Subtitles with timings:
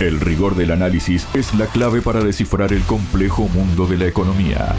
[0.00, 4.74] El rigor del análisis es la clave para descifrar el complejo mundo de la economía.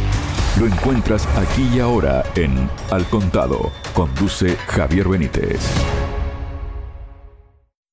[0.60, 3.72] Lo encuentras aquí y ahora en Al Contado.
[3.94, 5.60] Conduce Javier Benítez.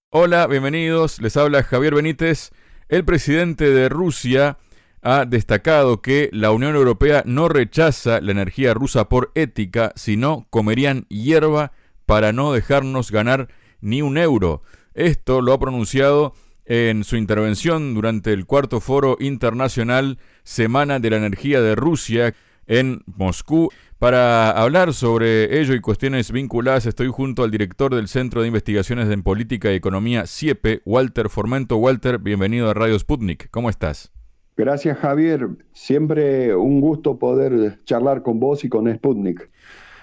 [0.08, 1.20] Hola, bienvenidos.
[1.20, 2.50] Les habla Javier Benítez.
[2.88, 4.56] El presidente de Rusia
[5.02, 11.04] ha destacado que la Unión Europea no rechaza la energía rusa por ética, sino comerían
[11.10, 11.72] hierba
[12.06, 13.48] para no dejarnos ganar
[13.82, 14.62] ni un euro.
[14.94, 16.32] Esto lo ha pronunciado
[16.68, 22.34] en su intervención durante el cuarto foro internacional Semana de la Energía de Rusia
[22.66, 23.70] en Moscú.
[23.98, 29.10] Para hablar sobre ello y cuestiones vinculadas, estoy junto al director del Centro de Investigaciones
[29.10, 31.78] en Política y Economía, CIEPE, Walter Formento.
[31.78, 33.50] Walter, bienvenido a Radio Sputnik.
[33.50, 34.12] ¿Cómo estás?
[34.56, 35.48] Gracias, Javier.
[35.72, 39.48] Siempre un gusto poder charlar con vos y con Sputnik.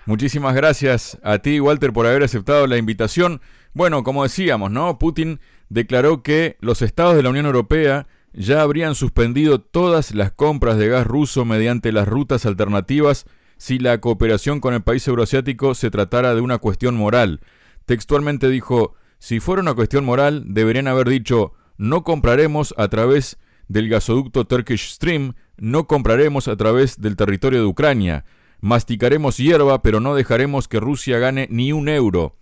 [0.08, 3.40] Muchísimas gracias a ti, Walter, por haber aceptado la invitación.
[3.74, 4.98] Bueno, como decíamos, ¿no?
[4.98, 5.40] Putin
[5.76, 10.88] declaró que los estados de la Unión Europea ya habrían suspendido todas las compras de
[10.88, 13.26] gas ruso mediante las rutas alternativas
[13.58, 17.42] si la cooperación con el país euroasiático se tratara de una cuestión moral.
[17.86, 23.90] Textualmente dijo, si fuera una cuestión moral, deberían haber dicho, no compraremos a través del
[23.90, 28.24] gasoducto Turkish Stream, no compraremos a través del territorio de Ucrania,
[28.62, 32.38] masticaremos hierba, pero no dejaremos que Rusia gane ni un euro.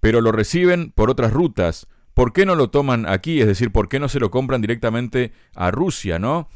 [0.00, 1.86] Pero lo reciben por otras rutas,
[2.16, 3.42] ¿Por qué no lo toman aquí?
[3.42, 6.48] Es decir, ¿por qué no se lo compran directamente a Rusia, no?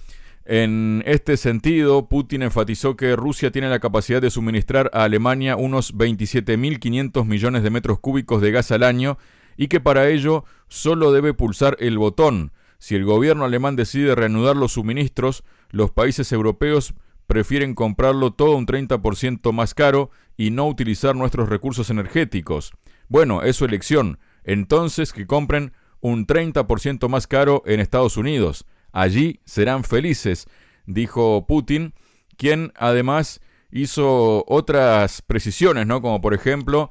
[0.46, 5.94] En este sentido, Putin enfatizó que Rusia tiene la capacidad de suministrar a Alemania unos
[5.94, 9.18] 27.500 millones de metros cúbicos de gas al año
[9.58, 12.52] y que para ello solo debe pulsar el botón.
[12.78, 16.94] Si el gobierno alemán decide reanudar los suministros, los países europeos
[17.26, 22.72] prefieren comprarlo todo un 30% más caro y no utilizar nuestros recursos energéticos.
[23.08, 28.66] Bueno, es su elección entonces que compren un 30% más caro en Estados Unidos.
[28.92, 30.46] Allí serán felices,
[30.86, 31.94] dijo Putin,
[32.36, 36.02] quien además hizo otras precisiones, ¿no?
[36.02, 36.90] Como por ejemplo,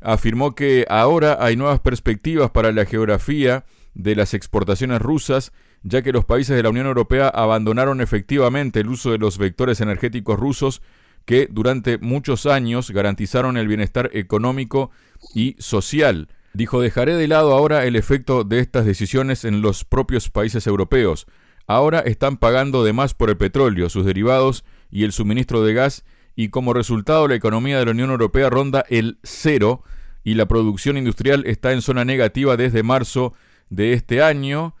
[0.00, 5.52] afirmó que ahora hay nuevas perspectivas para la geografía de las exportaciones rusas,
[5.82, 9.80] ya que los países de la Unión Europea abandonaron efectivamente el uso de los vectores
[9.80, 10.82] energéticos rusos
[11.24, 14.90] que durante muchos años garantizaron el bienestar económico
[15.34, 16.28] y social.
[16.52, 21.26] Dijo, dejaré de lado ahora el efecto de estas decisiones en los propios países europeos.
[21.66, 26.04] Ahora están pagando de más por el petróleo, sus derivados y el suministro de gas,
[26.34, 29.82] y como resultado la economía de la Unión Europea ronda el cero
[30.24, 33.34] y la producción industrial está en zona negativa desde marzo
[33.70, 34.74] de este año.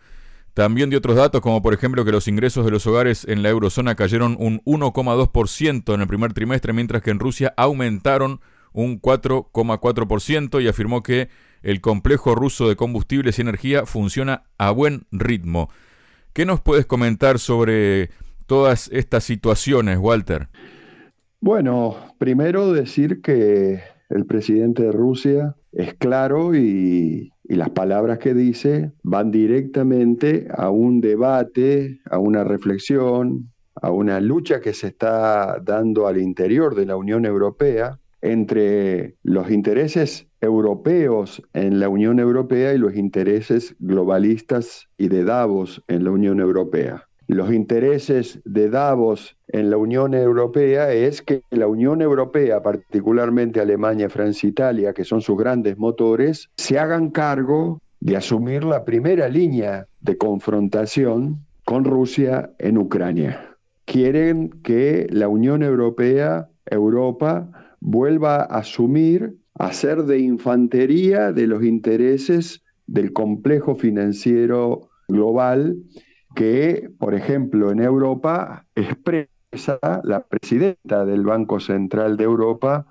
[0.54, 3.50] También de otros datos, como por ejemplo que los ingresos de los hogares en la
[3.50, 8.40] eurozona cayeron un 1,2% en el primer trimestre, mientras que en Rusia aumentaron
[8.72, 11.28] un 4,4% y afirmó que
[11.62, 15.68] el complejo ruso de combustibles y energía funciona a buen ritmo.
[16.32, 18.10] ¿Qué nos puedes comentar sobre
[18.46, 20.48] todas estas situaciones, Walter?
[21.40, 28.34] Bueno, primero decir que el presidente de Rusia es claro y, y, las palabras que
[28.34, 35.60] dice van directamente a un debate, a una reflexión, a una lucha que se está
[35.62, 42.74] dando al interior de la Unión Europea entre los intereses europeos en la Unión Europea
[42.74, 47.04] y los intereses globalistas y de Davos en la Unión Europea.
[47.28, 54.08] Los intereses de Davos en la Unión Europea es que la Unión Europea, particularmente Alemania,
[54.08, 59.86] Francia, Italia, que son sus grandes motores, se hagan cargo de asumir la primera línea
[60.00, 63.56] de confrontación con Rusia en Ucrania.
[63.84, 71.64] Quieren que la Unión Europea, Europa, vuelva a asumir, a ser de infantería de los
[71.64, 75.76] intereses del complejo financiero global
[76.34, 82.86] que, por ejemplo, en Europa expresa la presidenta del Banco Central de Europa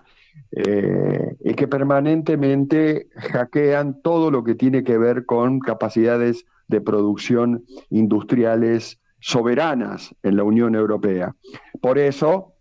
[0.52, 7.64] eh, y que permanentemente hackean todo lo que tiene que ver con capacidades de producción
[7.90, 11.36] industriales soberanas en la Unión Europea.
[11.82, 12.57] Por eso,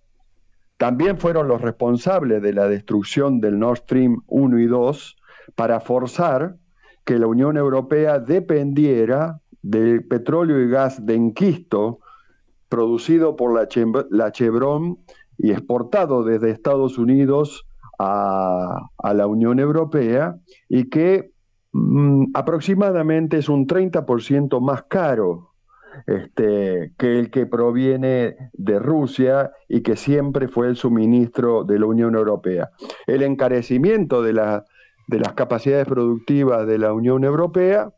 [0.76, 5.17] también fueron los responsables de la destrucción del Nord Stream 1 y 2
[5.55, 6.56] para forzar
[7.05, 12.00] que la Unión Europea dependiera del petróleo y gas de enquisto
[12.69, 14.99] producido por la, Chevron
[15.38, 17.67] y exportado desde Estados Unidos
[17.99, 20.37] a, la Unión Europea
[20.69, 21.32] y que
[21.73, 25.52] mm, aproximadamente es un 30% más caro
[26.07, 31.87] este, que el que proviene de Rusia y que siempre fue el suministro de la
[31.87, 32.71] Unión Europea.
[33.07, 34.63] El encarecimiento de, las
[35.35, 37.93] capacidades productivas de la Unión Europea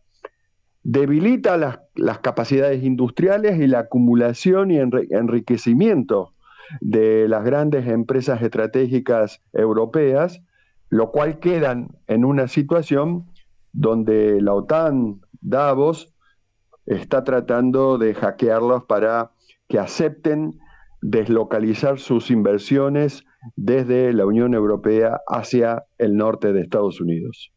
[0.83, 6.35] debilita las, capacidades industriales y la acumulación y enriquecimiento
[6.81, 10.43] de las grandes empresas estratégicas europeas,
[10.91, 13.27] lo cual quedan en una situación
[13.73, 16.15] donde la OTAN, Davos,
[16.89, 19.33] está tratando de hackearlos para
[19.69, 20.59] que acepten
[21.01, 23.25] deslocalizar sus inversiones
[23.55, 27.53] desde la Unión Europea hacia el norte de Estados Unidos.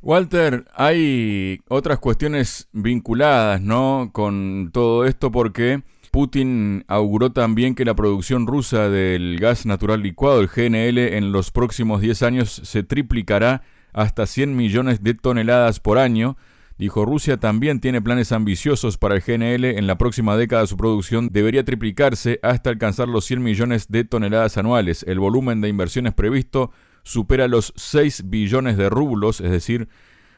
[0.00, 4.10] Walter, hay otras cuestiones vinculadas, ¿no?
[4.12, 10.40] Con todo esto porque Putin auguró también que la producción rusa del gas natural licuado,
[10.40, 13.62] el GNL, en los próximos 10 años se triplicará
[13.92, 16.36] hasta 100 millones de toneladas por año.
[16.78, 19.64] Dijo, Rusia también tiene planes ambiciosos para el GNL.
[19.64, 24.58] En la próxima década su producción debería triplicarse hasta alcanzar los 100 millones de toneladas
[24.58, 25.04] anuales.
[25.08, 26.70] El volumen de inversiones previsto
[27.02, 29.88] supera los 6 billones de rublos, es decir,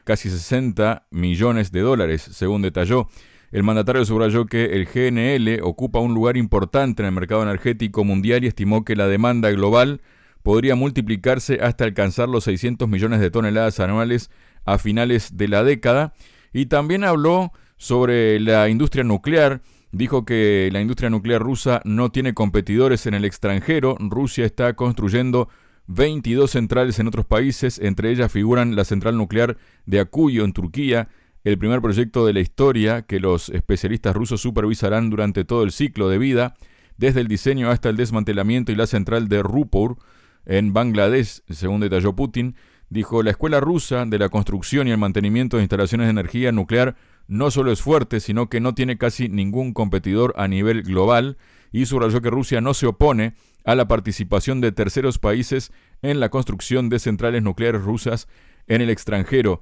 [0.03, 3.07] casi 60 millones de dólares, según detalló.
[3.51, 8.43] El mandatario subrayó que el GNL ocupa un lugar importante en el mercado energético mundial
[8.43, 10.01] y estimó que la demanda global
[10.41, 14.31] podría multiplicarse hasta alcanzar los 600 millones de toneladas anuales
[14.65, 16.13] a finales de la década.
[16.53, 19.61] Y también habló sobre la industria nuclear.
[19.91, 23.97] Dijo que la industria nuclear rusa no tiene competidores en el extranjero.
[23.99, 25.49] Rusia está construyendo
[25.87, 31.09] 22 centrales en otros países, entre ellas figuran la central nuclear de Akuyo en Turquía,
[31.43, 36.07] el primer proyecto de la historia que los especialistas rusos supervisarán durante todo el ciclo
[36.07, 36.55] de vida,
[36.97, 39.97] desde el diseño hasta el desmantelamiento y la central de Rupur
[40.45, 42.55] en Bangladesh, según detalló Putin,
[42.91, 46.95] dijo la escuela rusa de la construcción y el mantenimiento de instalaciones de energía nuclear
[47.25, 51.37] no solo es fuerte, sino que no tiene casi ningún competidor a nivel global
[51.71, 53.33] y subrayó que Rusia no se opone
[53.63, 55.71] a la participación de terceros países
[56.01, 58.27] en la construcción de centrales nucleares rusas
[58.67, 59.61] en el extranjero.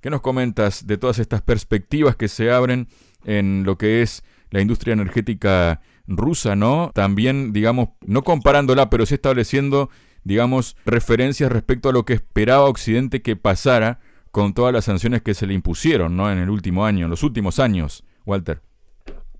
[0.00, 2.86] ¿Qué nos comentas de todas estas perspectivas que se abren
[3.24, 6.92] en lo que es la industria energética rusa, ¿no?
[6.94, 9.90] También, digamos, no comparándola, pero sí estableciendo,
[10.24, 14.00] digamos, referencias respecto a lo que esperaba Occidente que pasara
[14.30, 16.30] con todas las sanciones que se le impusieron, ¿no?
[16.30, 18.60] En el último año, en los últimos años, Walter.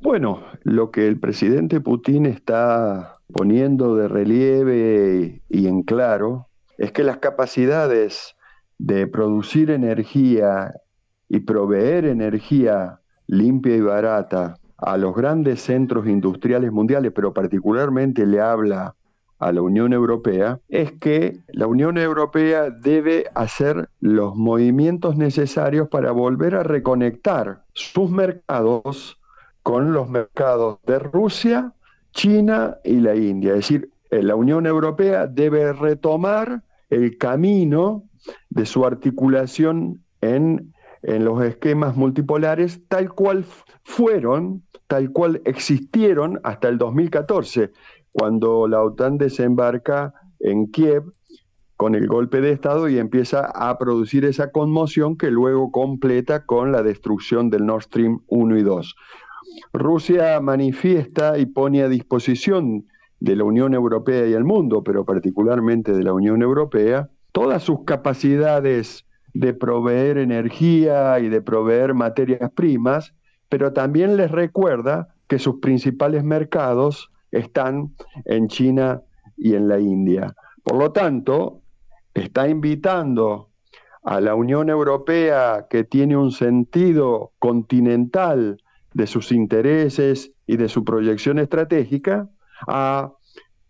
[0.01, 6.47] Bueno, lo que el presidente Putin está poniendo de relieve y en claro
[6.79, 8.37] es que las capacidades
[8.79, 10.73] de producir energía
[11.29, 18.41] y proveer energía limpia y barata a los grandes centros industriales mundiales, pero particularmente le
[18.41, 18.95] habla
[19.39, 26.11] a la Unión Europea, es que la Unión Europea debe hacer los movimientos necesarios para
[26.11, 29.19] volver a reconectar sus mercados
[29.63, 31.73] con los mercados de Rusia,
[32.13, 33.51] China y la India.
[33.51, 38.05] Es decir, eh, la Unión Europea debe retomar el camino
[38.51, 43.45] de su articulación en, en los esquemas multipolares tal cual
[43.85, 47.71] fueron, tal cual existieron hasta el 2014,
[48.19, 51.05] cuando la OTAN desembarca en Kiev
[51.77, 56.73] con el golpe de Estado y empieza a producir esa conmoción que luego completa con
[56.73, 58.97] la destrucción del Nord Stream 1 y 2.
[59.73, 62.87] Rusia manifiesta y pone a disposición
[63.21, 67.85] de la Unión Europea y el mundo, pero particularmente de la Unión Europea, todas sus
[67.85, 73.15] capacidades de proveer energía y de proveer materias primas,
[73.49, 77.95] pero también les recuerda que sus principales mercados están
[78.25, 79.03] en China
[79.37, 80.35] y en la India.
[80.63, 81.63] Por lo tanto,
[82.15, 83.51] está invitando
[84.03, 88.63] a la Unión Europea, que tiene un sentido continental
[88.95, 92.29] de sus intereses y de su proyección estratégica
[92.67, 93.13] a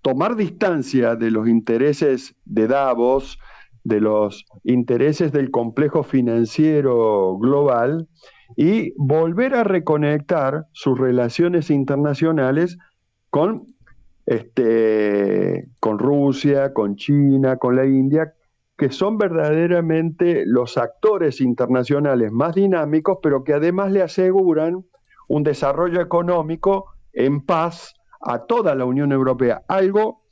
[0.02, 3.38] tomar distancia de los intereses de Davos,
[3.84, 8.08] de los intereses del complejo financiero global
[8.56, 12.78] y volver a reconectar sus relaciones internacionales
[13.30, 13.74] con,
[14.26, 18.34] este, con Rusia, con China, con la India,
[18.76, 24.84] que son verdaderamente los actores internacionales más dinámicos, pero que además le aseguran
[25.26, 30.22] un desarrollo económico en paz a toda la Unión Europea, algo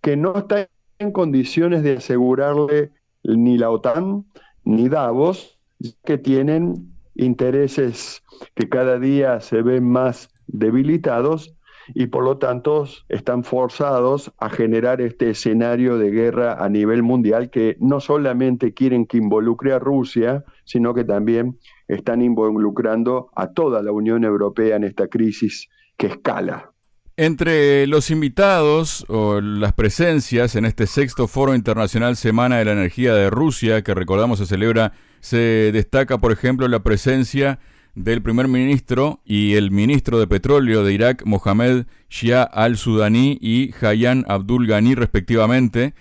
[0.00, 2.90] que no está en condiciones de asegurarle
[3.22, 4.24] ni la OTAN
[4.64, 5.58] ni Davos,
[6.04, 8.22] que tienen intereses
[8.54, 11.54] que cada día se ven más debilitados
[11.94, 17.50] y por lo tanto están forzados a generar este escenario de guerra a nivel mundial
[17.50, 23.82] que no solamente quieren que involucre a Rusia, sino que también están involucrando a toda
[23.82, 26.72] la Unión Europea en esta crisis que escala.
[27.18, 33.14] Entre los invitados o las presencias en este sexto Foro Internacional Semana de la Energía
[33.14, 37.58] de Rusia, que recordamos se celebra, se destaca, por ejemplo, la presencia
[37.96, 44.26] del primer ministro y el ministro de Petróleo de Irak, Mohamed Shia al-Sudani y Hayan
[44.28, 45.94] Abdul Ghani, respectivamente.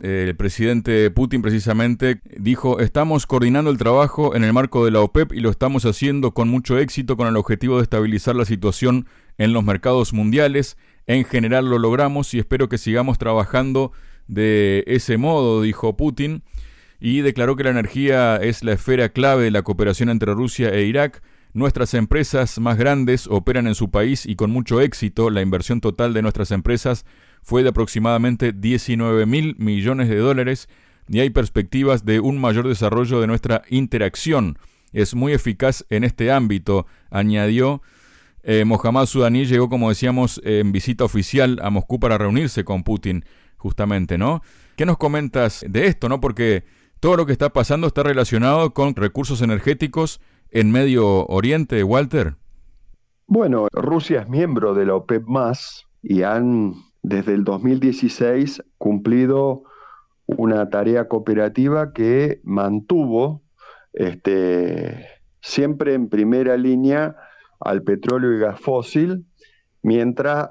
[0.00, 5.32] El presidente Putin precisamente dijo, estamos coordinando el trabajo en el marco de la OPEP
[5.32, 9.06] y lo estamos haciendo con mucho éxito con el objetivo de estabilizar la situación
[9.36, 10.76] en los mercados mundiales.
[11.08, 13.90] En general lo logramos y espero que sigamos trabajando
[14.28, 16.44] de ese modo, dijo Putin,
[17.00, 20.84] y declaró que la energía es la esfera clave de la cooperación entre Rusia e
[20.84, 21.20] Irak.
[21.54, 25.30] Nuestras empresas más grandes operan en su país y con mucho éxito.
[25.30, 27.04] La inversión total de nuestras empresas
[27.42, 30.68] fue de aproximadamente 19 mil millones de dólares
[31.08, 34.58] y hay perspectivas de un mayor desarrollo de nuestra interacción.
[34.92, 37.82] Es muy eficaz en este ámbito, añadió
[38.44, 43.24] eh, Mohammad Sudani llegó, como decíamos, en visita oficial a Moscú para reunirse con Putin,
[43.56, 44.42] justamente, ¿no?
[44.76, 46.20] ¿Qué nos comentas de esto, no?
[46.20, 46.64] Porque
[46.98, 50.20] todo lo que está pasando está relacionado con recursos energéticos
[50.52, 52.34] en Medio Oriente, Walter.
[53.26, 59.64] Bueno, Rusia es miembro de la OPEP más y han desde el 2016 cumplido
[60.26, 63.42] una tarea cooperativa que mantuvo
[63.94, 65.06] este,
[65.40, 67.16] siempre en primera línea
[67.60, 69.24] al petróleo y gas fósil,
[69.82, 70.48] mientras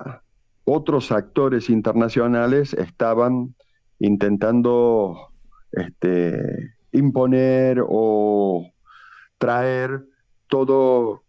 [0.63, 3.55] otros actores internacionales estaban
[3.99, 5.31] intentando
[5.71, 8.71] este, imponer o
[9.41, 10.03] traer
[10.47, 11.23] todo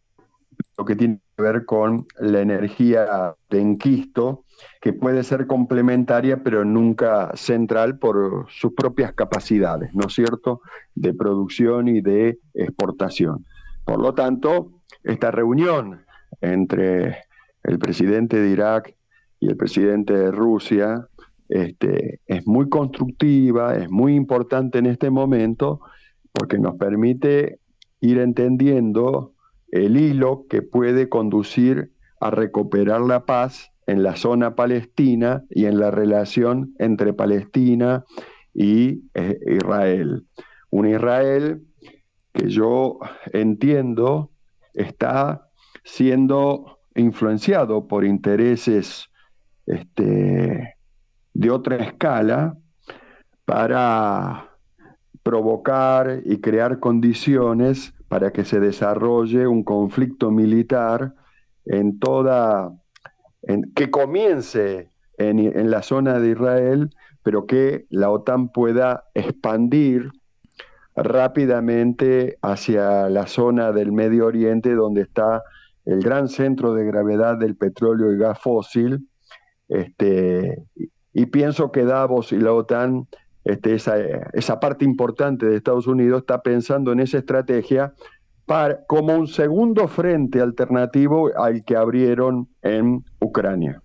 [0.77, 4.45] lo que tiene que ver con la energía de enquisto,
[4.83, 10.61] que puede ser complementaria pero nunca central por sus propias capacidades, ¿no es cierto?,
[10.95, 13.47] de producción y de exportación.
[13.87, 16.05] Por lo tanto, esta reunión
[16.43, 17.17] entre
[17.63, 18.95] el presidente de Irak
[19.41, 21.09] y el presidente de Rusia
[21.49, 25.81] este, es muy constructiva, es muy importante en este momento
[26.31, 27.59] porque nos permite
[28.03, 29.33] ir entendiendo
[29.71, 35.79] el hilo que puede conducir a recuperar la paz en la zona palestina y en
[35.79, 38.05] la relación entre Palestina
[38.53, 40.27] y eh, Israel.
[40.71, 41.63] Un Israel
[42.33, 42.99] que yo
[43.33, 44.31] entiendo
[44.75, 45.49] está
[45.85, 49.09] siendo influenciado por intereses
[49.67, 50.77] este,
[51.35, 52.57] de otra escala
[53.45, 54.52] para
[55.23, 61.15] provocar y crear condiciones para que se desarrolle un conflicto militar
[61.65, 62.73] en toda,
[63.75, 66.91] que comience en, en la zona de Israel,
[67.23, 70.11] pero que la OTAN pueda expandir
[70.95, 75.43] rápidamente hacia la zona del Medio Oriente donde está
[75.85, 79.09] el gran centro de gravedad del petróleo y gas fósil.
[79.69, 80.63] Este,
[81.13, 83.09] y pienso que Davos y la OTAN,
[83.45, 83.97] este, esa,
[84.33, 87.95] esa parte importante de Estados Unidos, está pensando en esa estrategia
[88.47, 93.81] para, como un segundo frente alternativo al que abrieron en Ucrania.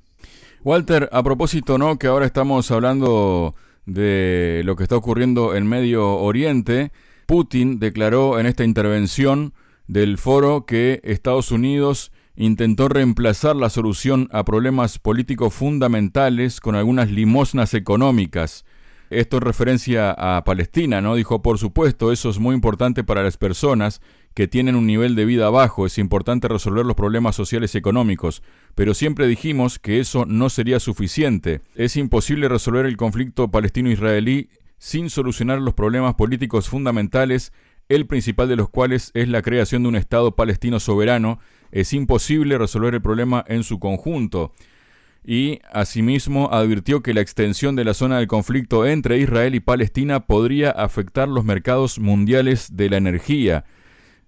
[0.64, 1.98] Walter, a propósito, ¿no?
[1.98, 6.92] Que ahora estamos hablando de lo que está ocurriendo en Medio Oriente,
[7.26, 9.54] Putin declaró en esta intervención
[9.88, 17.12] del foro que Estados Unidos intentó reemplazar la solución a problemas políticos fundamentales con algunas
[17.12, 18.64] limosnas económicas.
[19.10, 21.16] Esto en referencia a Palestina, ¿no?
[21.16, 24.02] Dijo, por supuesto, eso es muy importante para las personas
[24.34, 28.44] que tienen un nivel de vida bajo, es importante resolver los problemas sociales y económicos,
[28.76, 31.62] pero siempre dijimos que eso no sería suficiente.
[31.74, 37.52] Es imposible resolver el conflicto palestino-israelí sin solucionar los problemas políticos fundamentales,
[37.90, 41.40] el principal de los cuales es la creación de un Estado palestino soberano.
[41.72, 44.54] Es imposible resolver el problema en su conjunto
[45.28, 50.22] y asimismo advirtió que la extensión de la zona del conflicto entre Israel y Palestina
[50.26, 53.66] podría afectar los mercados mundiales de la energía.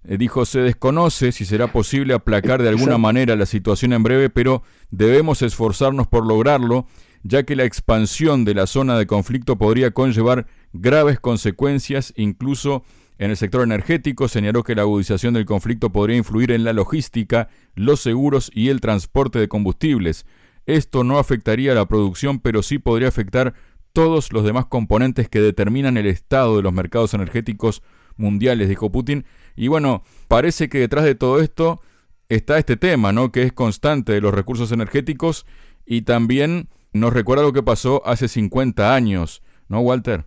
[0.04, 4.30] Eh, dijo, se desconoce si será posible aplacar de alguna manera la situación en breve,
[4.30, 6.86] pero debemos esforzarnos por lograrlo,
[7.24, 12.84] ya que la expansión de la zona de conflicto podría conllevar graves consecuencias, incluso
[13.20, 14.28] en el sector energético.
[14.28, 18.82] Señaló que la agudización del conflicto podría influir en la logística, los seguros y el
[18.82, 20.26] transporte de combustibles.
[20.70, 23.56] Esto no afectaría la producción, pero sí podría afectar
[23.92, 27.82] todos los demás componentes que determinan el estado de los mercados energéticos
[28.18, 29.26] mundiales, dijo Putin.
[29.56, 31.82] Y bueno, parece que detrás de todo esto
[32.28, 33.32] está este tema, ¿no?
[33.32, 35.48] Que es constante de los recursos energéticos
[35.88, 40.26] y también nos recuerda lo que pasó hace 50 años, ¿no, Walter?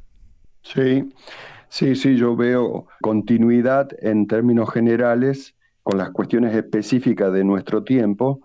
[0.63, 1.09] Sí,
[1.69, 8.41] sí, sí, yo veo continuidad en términos generales con las cuestiones específicas de nuestro tiempo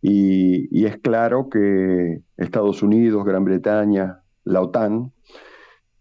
[0.00, 5.12] y, es claro que Estados Unidos, Gran Bretaña, la OTAN,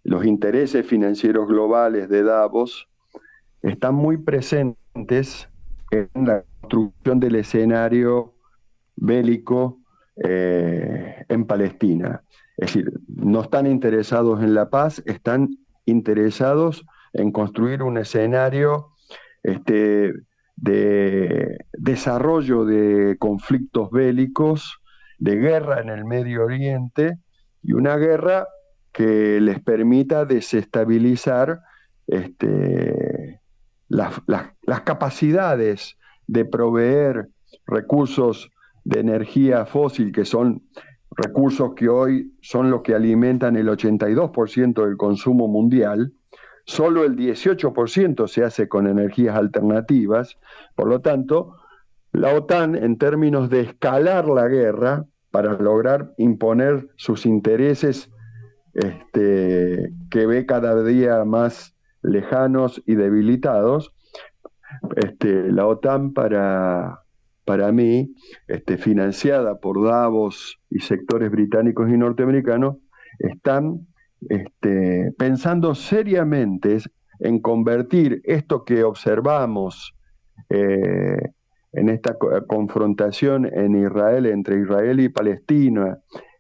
[0.04, 2.88] los intereses financieros globales de Davos
[3.62, 5.50] están muy presentes
[5.92, 8.34] en la construcción del escenario
[8.96, 9.80] bélico
[10.24, 12.24] eh, en Palestina.
[12.58, 15.50] Es decir, no están interesados en la paz, están
[15.86, 18.92] interesados en construir un escenario
[19.44, 20.14] este,
[20.58, 24.82] de desarrollo de conflictos bélicos,
[25.20, 27.20] de guerra en el Medio Oriente
[27.64, 28.48] y una guerra
[28.92, 31.62] que les permita desestabilizar
[32.08, 33.40] este,
[33.88, 37.30] las, las capacidades de proveer
[37.66, 38.52] recursos
[38.84, 40.64] de energía fósil, que son
[41.12, 46.14] recursos que hoy son los que alimentan el 82% del consumo mundial,
[46.68, 50.38] solo el 18% se hace con energías alternativas,
[50.76, 51.56] por lo tanto,
[52.12, 58.12] la OTAN en términos de escalar la guerra para lograr imponer sus intereses
[58.74, 63.94] este, que ve cada día más lejanos y debilitados,
[64.98, 67.00] este, la OTAN para,
[67.46, 68.14] para mí,
[68.48, 72.76] este, financiada por Davos y sectores británicos y norteamericanos,
[73.20, 73.88] están
[74.30, 76.78] este, pensando seriamente
[77.20, 79.96] en convertir esto que observamos
[80.50, 81.18] eh,
[81.74, 86.00] en esta confrontación en Israel, entre Israel y Palestina,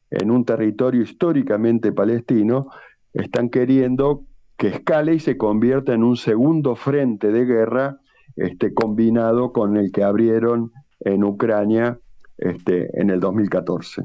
[0.10, 2.70] en un territorio históricamente palestino,
[3.14, 4.24] están queriendo
[4.58, 8.00] que escale y se convierta en un segundo frente de guerra
[8.36, 12.00] este, combinado con el que abrieron en Ucrania
[12.38, 14.04] este, en el 2014.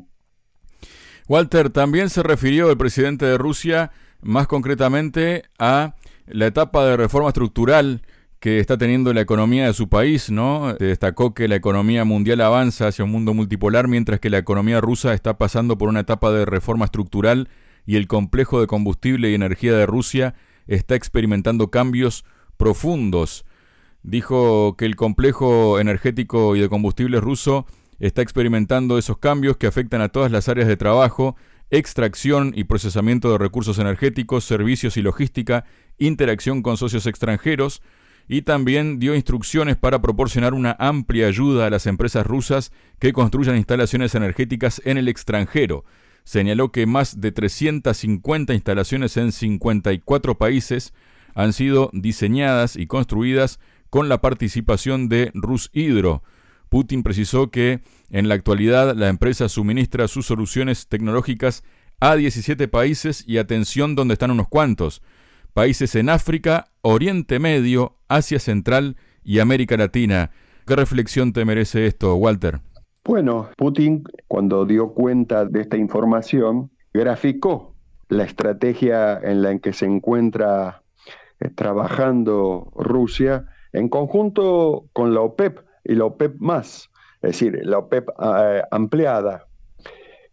[1.28, 5.94] Walter, también se refirió el presidente de Rusia más concretamente a
[6.26, 8.02] la etapa de reforma estructural
[8.40, 10.74] que está teniendo la economía de su país, ¿no?
[10.74, 15.14] Destacó que la economía mundial avanza hacia un mundo multipolar, mientras que la economía rusa
[15.14, 17.48] está pasando por una etapa de reforma estructural
[17.86, 20.34] y el complejo de combustible y energía de Rusia
[20.66, 22.24] está experimentando cambios
[22.56, 23.44] profundos.
[24.02, 27.66] Dijo que el complejo energético y de combustible ruso
[28.02, 31.36] está experimentando esos cambios que afectan a todas las áreas de trabajo,
[31.70, 35.64] extracción y procesamiento de recursos energéticos, servicios y logística,
[35.98, 37.80] interacción con socios extranjeros,
[38.28, 43.56] y también dio instrucciones para proporcionar una amplia ayuda a las empresas rusas que construyan
[43.56, 45.84] instalaciones energéticas en el extranjero.
[46.24, 50.92] Señaló que más de 350 instalaciones en 54 países
[51.34, 53.60] han sido diseñadas y construidas
[53.90, 56.22] con la participación de Rushydro,
[56.72, 61.64] Putin precisó que en la actualidad la empresa suministra sus soluciones tecnológicas
[62.00, 65.02] a 17 países y atención donde están unos cuantos.
[65.52, 70.30] Países en África, Oriente Medio, Asia Central y América Latina.
[70.66, 72.60] ¿Qué reflexión te merece esto, Walter?
[73.04, 77.74] Bueno, Putin cuando dio cuenta de esta información, graficó
[78.08, 80.84] la estrategia en la que se encuentra
[81.38, 86.90] eh, trabajando Rusia en conjunto con la OPEP, y la OPEP más,
[87.22, 89.46] es decir, la OPEP eh, ampliada,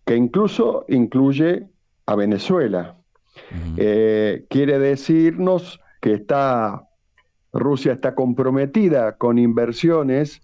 [0.05, 1.67] que incluso incluye
[2.05, 2.95] a Venezuela.
[3.77, 6.88] Eh, quiere decirnos que está,
[7.53, 10.41] Rusia está comprometida con inversiones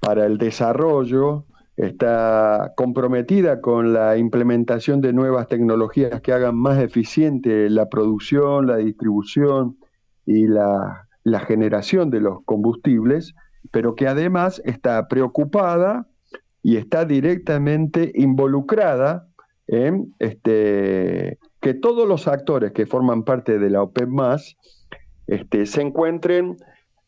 [0.00, 1.44] para el desarrollo,
[1.76, 8.76] está comprometida con la implementación de nuevas tecnologías que hagan más eficiente la producción, la
[8.76, 9.78] distribución
[10.26, 11.06] y la
[11.46, 13.34] generación de los combustibles,
[13.70, 16.06] pero que además está preocupada
[16.62, 19.28] y está directamente involucrada
[19.66, 24.08] en este, que todos los actores que forman parte de la OPEP
[25.26, 26.56] este, se encuentren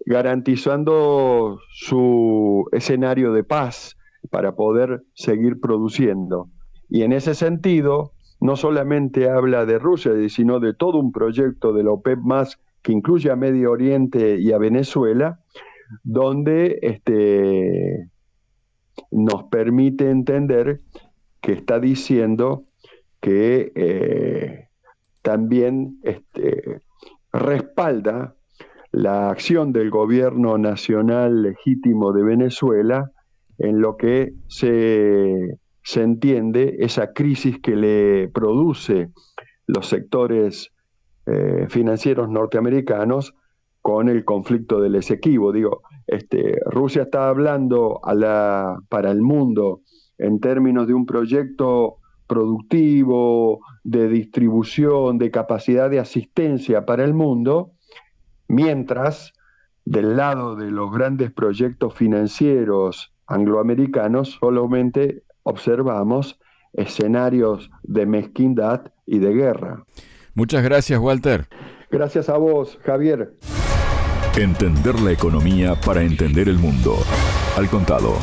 [0.07, 3.97] garantizando su escenario de paz
[4.31, 6.49] para poder seguir produciendo.
[6.89, 11.85] Y en ese sentido, no solamente habla de Rusia, sino de todo un proyecto de
[11.85, 15.41] la OPEP más que incluye a Medio Oriente y a Venezuela,
[16.03, 18.09] donde este,
[19.11, 20.81] nos permite entender
[21.41, 22.65] que está diciendo
[23.21, 24.69] que eh,
[25.23, 26.83] también este,
[27.33, 28.35] respalda
[28.93, 33.13] la acción del gobierno nacional legítimo de Venezuela
[33.59, 39.11] en lo que se, se entiende esa crisis que le produce
[39.67, 40.73] los sectores
[41.27, 43.35] eh, financieros norteamericanos
[43.83, 45.53] con el conflicto del Esequibo.
[45.53, 49.81] Digo, este, Rusia está hablando a la, para el mundo
[50.19, 57.73] en términos de un proyecto productivo, de distribución, de capacidad de asistencia para el mundo,
[58.47, 59.33] mientras
[59.85, 66.39] del lado de los grandes proyectos financieros angloamericanos solamente observamos
[66.73, 69.85] escenarios de mezquindad y de guerra.
[70.35, 71.49] Muchas gracias, Walter.
[71.91, 73.35] Gracias a vos, Javier.
[74.37, 76.97] Entender la economía para entender el mundo.
[77.57, 78.15] Al contado.